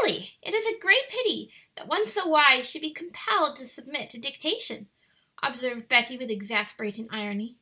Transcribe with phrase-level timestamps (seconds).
[0.00, 4.08] "Really, it is a great pity that one so wise should be compelled to submit
[4.08, 4.88] to dictation,"
[5.42, 7.56] observed Betty with exasperating irony.